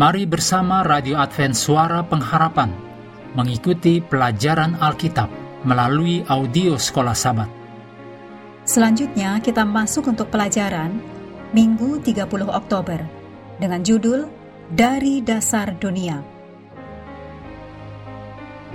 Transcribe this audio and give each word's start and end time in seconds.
Mari 0.00 0.24
bersama 0.24 0.80
Radio 0.80 1.20
Advent 1.20 1.52
Suara 1.52 2.00
Pengharapan 2.00 2.72
mengikuti 3.36 4.00
pelajaran 4.00 4.80
Alkitab 4.80 5.28
melalui 5.68 6.24
audio 6.24 6.80
Sekolah 6.80 7.12
Sabat. 7.12 7.44
Selanjutnya 8.64 9.36
kita 9.44 9.60
masuk 9.68 10.08
untuk 10.08 10.32
pelajaran 10.32 10.96
Minggu 11.52 12.00
30 12.00 12.16
Oktober 12.48 12.96
dengan 13.60 13.84
judul 13.84 14.24
Dari 14.72 15.20
Dasar 15.20 15.76
Dunia. 15.76 16.16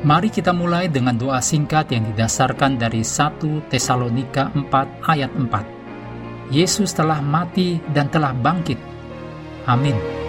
Mari 0.00 0.32
kita 0.32 0.56
mulai 0.56 0.88
dengan 0.88 1.20
doa 1.20 1.44
singkat 1.44 1.92
yang 1.92 2.08
didasarkan 2.16 2.80
dari 2.80 3.04
1 3.04 3.68
Tesalonika 3.68 4.56
4 4.56 5.04
ayat 5.04 5.28
4. 5.36 6.48
Yesus 6.48 6.96
telah 6.96 7.20
mati 7.20 7.76
dan 7.92 8.08
telah 8.08 8.32
bangkit. 8.32 8.80
Amin. 9.68 10.19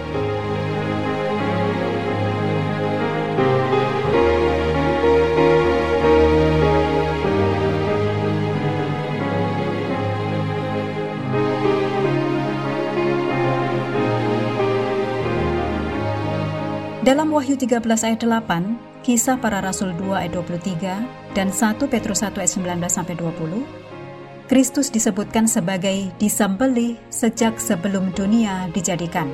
Dalam 17.02 17.34
Wahyu 17.34 17.58
13 17.58 17.82
ayat 17.82 18.22
8, 18.22 19.02
Kisah 19.02 19.34
Para 19.42 19.58
Rasul 19.58 19.90
2 19.98 20.22
ayat 20.22 20.38
23, 20.38 21.34
dan 21.34 21.50
1 21.50 21.74
Petrus 21.90 22.22
1 22.22 22.38
ayat 22.38 22.78
19 22.78 22.78
sampai 22.86 23.18
20, 23.18 24.46
Kristus 24.46 24.86
disebutkan 24.86 25.50
sebagai 25.50 26.14
disembelih 26.22 26.94
sejak 27.10 27.58
sebelum 27.58 28.14
dunia 28.14 28.70
dijadikan. 28.70 29.26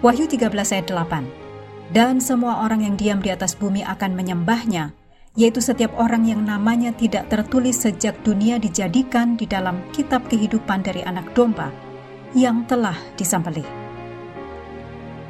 Wahyu 0.00 0.24
13 0.24 0.48
ayat 0.72 0.88
8, 0.88 1.92
Dan 1.92 2.16
semua 2.16 2.64
orang 2.64 2.88
yang 2.88 2.96
diam 2.96 3.20
di 3.20 3.28
atas 3.28 3.52
bumi 3.52 3.84
akan 3.84 4.16
menyembahnya, 4.16 4.96
yaitu 5.36 5.60
setiap 5.60 5.92
orang 6.00 6.24
yang 6.24 6.48
namanya 6.48 6.96
tidak 6.96 7.28
tertulis 7.28 7.84
sejak 7.84 8.16
dunia 8.24 8.56
dijadikan 8.56 9.36
di 9.36 9.44
dalam 9.44 9.84
kitab 9.92 10.24
kehidupan 10.32 10.80
dari 10.80 11.04
anak 11.04 11.28
domba 11.36 11.68
yang 12.32 12.64
telah 12.64 12.96
disembelih. 13.20 13.81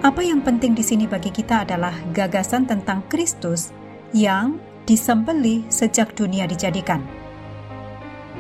Apa 0.03 0.19
yang 0.19 0.42
penting 0.42 0.75
di 0.75 0.83
sini 0.83 1.06
bagi 1.06 1.31
kita 1.31 1.62
adalah 1.62 1.95
gagasan 2.11 2.67
tentang 2.67 3.06
Kristus 3.06 3.70
yang 4.11 4.58
disembeli 4.83 5.62
sejak 5.70 6.19
dunia 6.19 6.42
dijadikan. 6.50 7.06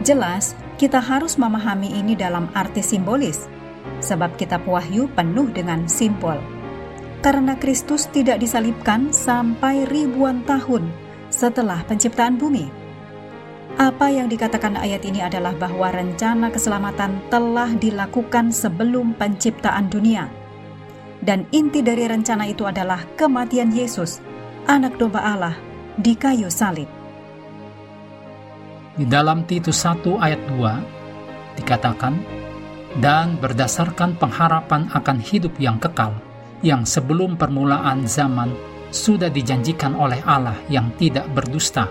Jelas, 0.02 0.58
kita 0.74 0.98
harus 0.98 1.38
memahami 1.38 1.86
ini 1.94 2.18
dalam 2.18 2.50
arti 2.58 2.82
simbolis, 2.82 3.46
sebab 4.02 4.34
kitab 4.34 4.66
Wahyu 4.66 5.06
penuh 5.14 5.54
dengan 5.54 5.86
simbol. 5.86 6.42
Karena 7.22 7.54
Kristus 7.54 8.10
tidak 8.10 8.42
disalibkan 8.42 9.14
sampai 9.14 9.86
ribuan 9.86 10.42
tahun 10.42 10.90
setelah 11.30 11.86
penciptaan 11.86 12.42
bumi. 12.42 12.66
Apa 13.78 14.10
yang 14.10 14.26
dikatakan 14.26 14.74
ayat 14.74 15.06
ini 15.06 15.22
adalah 15.22 15.54
bahwa 15.54 15.94
rencana 15.94 16.50
keselamatan 16.50 17.22
telah 17.30 17.70
dilakukan 17.78 18.50
sebelum 18.50 19.14
penciptaan 19.14 19.86
dunia– 19.86 20.26
dan 21.22 21.46
inti 21.54 21.80
dari 21.80 22.10
rencana 22.10 22.50
itu 22.50 22.66
adalah 22.66 23.06
kematian 23.14 23.70
Yesus, 23.70 24.18
anak 24.66 24.98
domba 24.98 25.22
Allah, 25.22 25.54
di 25.94 26.18
kayu 26.18 26.50
salib. 26.50 26.90
Di 28.98 29.06
dalam 29.06 29.46
Titus 29.46 29.78
1 29.86 30.18
ayat 30.18 30.42
2 30.50 31.62
dikatakan, 31.62 32.14
dan 33.00 33.40
berdasarkan 33.40 34.20
pengharapan 34.20 34.90
akan 34.92 35.18
hidup 35.22 35.56
yang 35.56 35.80
kekal, 35.80 36.12
yang 36.60 36.84
sebelum 36.84 37.38
permulaan 37.40 38.04
zaman 38.04 38.52
sudah 38.92 39.32
dijanjikan 39.32 39.96
oleh 39.96 40.20
Allah 40.26 40.58
yang 40.68 40.92
tidak 41.00 41.24
berdusta. 41.32 41.88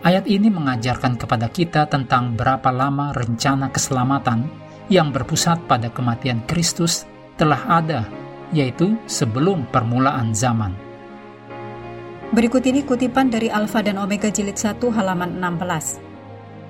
Ayat 0.00 0.24
ini 0.30 0.48
mengajarkan 0.48 1.18
kepada 1.18 1.50
kita 1.50 1.90
tentang 1.90 2.38
berapa 2.38 2.70
lama 2.70 3.10
rencana 3.12 3.68
keselamatan 3.68 4.46
yang 4.86 5.10
berpusat 5.10 5.66
pada 5.66 5.90
kematian 5.90 6.46
Kristus 6.46 7.04
telah 7.36 7.60
ada, 7.68 8.08
yaitu 8.50 8.96
sebelum 9.06 9.68
permulaan 9.68 10.32
zaman. 10.32 10.72
Berikut 12.34 12.66
ini 12.66 12.82
kutipan 12.82 13.30
dari 13.30 13.46
Alfa 13.46 13.80
dan 13.86 14.02
Omega 14.02 14.26
jilid 14.28 14.58
1 14.58 14.82
halaman 14.90 15.38
16. 15.38 16.02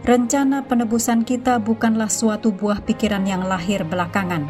Rencana 0.06 0.62
penebusan 0.62 1.27
kita 1.27 1.59
bukanlah 1.59 2.12
suatu 2.12 2.53
buah 2.53 2.84
pikiran 2.84 3.25
yang 3.27 3.43
lahir 3.43 3.82
belakangan, 3.82 4.47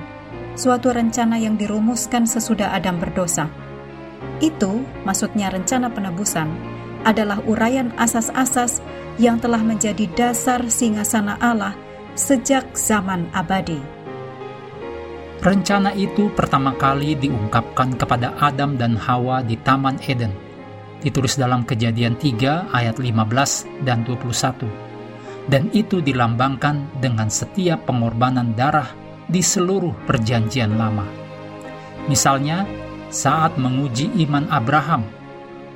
suatu 0.59 0.93
rencana 0.93 1.39
yang 1.41 1.55
dirumuskan 1.55 2.27
sesudah 2.27 2.75
Adam 2.75 2.99
berdosa. 3.01 3.49
Itu, 4.43 4.85
maksudnya 5.07 5.49
rencana 5.49 5.89
penebusan, 5.89 6.51
adalah 7.07 7.39
uraian 7.47 7.95
asas-asas 7.97 8.83
yang 9.17 9.41
telah 9.41 9.63
menjadi 9.63 10.11
dasar 10.13 10.61
singasana 10.69 11.39
Allah 11.41 11.73
sejak 12.19 12.77
zaman 12.77 13.31
abadi. 13.33 13.96
Rencana 15.37 15.93
itu 15.93 16.33
pertama 16.33 16.73
kali 16.73 17.13
diungkapkan 17.13 17.93
kepada 18.01 18.33
Adam 18.41 18.81
dan 18.81 18.97
Hawa 18.97 19.45
di 19.45 19.61
Taman 19.61 20.01
Eden. 20.09 20.33
Ditulis 21.05 21.37
dalam 21.37 21.63
Kejadian 21.69 22.17
3 22.17 22.73
ayat 22.73 22.97
15 22.97 23.85
dan 23.85 24.01
21. 24.09 24.65
Dan 25.47 25.69
itu 25.77 26.01
dilambangkan 26.01 26.99
dengan 26.99 27.29
setiap 27.29 27.85
pengorbanan 27.87 28.57
darah 28.57 28.91
di 29.29 29.45
seluruh 29.45 29.93
perjanjian 30.09 30.75
lama. 30.75 31.05
Misalnya, 32.09 32.65
saat 33.13 33.55
menguji 33.61 34.17
iman 34.27 34.49
Abraham, 34.51 35.07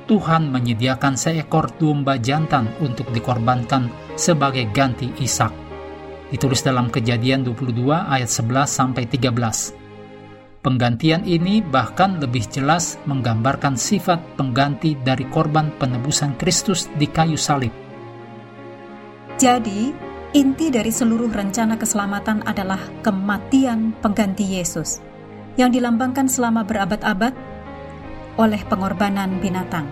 Tuhan 0.09 0.51
menyediakan 0.51 1.15
seekor 1.15 1.71
domba 1.79 2.19
jantan 2.19 2.67
untuk 2.83 3.07
dikorbankan 3.13 3.87
sebagai 4.19 4.67
ganti 4.75 5.07
Ishak 5.21 5.70
Ditulis 6.31 6.63
dalam 6.63 6.87
Kejadian 6.87 7.43
22 7.43 7.91
ayat 7.91 8.31
11 8.31 8.63
sampai 8.63 9.03
13. 9.03 10.63
Penggantian 10.63 11.27
ini 11.27 11.59
bahkan 11.59 12.23
lebih 12.23 12.47
jelas 12.47 12.95
menggambarkan 13.03 13.75
sifat 13.75 14.39
pengganti 14.39 14.95
dari 15.03 15.27
korban 15.27 15.75
penebusan 15.75 16.39
Kristus 16.39 16.87
di 16.95 17.11
kayu 17.11 17.35
salib. 17.35 17.75
Jadi, 19.35 19.91
inti 20.31 20.71
dari 20.71 20.93
seluruh 20.93 21.27
rencana 21.27 21.75
keselamatan 21.75 22.47
adalah 22.47 22.79
kematian 23.03 23.91
pengganti 23.99 24.55
Yesus 24.55 25.03
yang 25.59 25.67
dilambangkan 25.75 26.31
selama 26.31 26.63
berabad-abad 26.63 27.35
oleh 28.39 28.61
pengorbanan 28.71 29.35
binatang. 29.43 29.83